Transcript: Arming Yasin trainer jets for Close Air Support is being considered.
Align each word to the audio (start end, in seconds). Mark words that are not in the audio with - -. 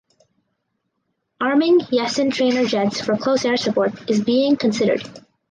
Arming 1.39 1.79
Yasin 1.91 2.33
trainer 2.33 2.65
jets 2.65 2.99
for 2.99 3.15
Close 3.15 3.45
Air 3.45 3.55
Support 3.55 4.09
is 4.09 4.23
being 4.23 4.55
considered. 4.57 5.07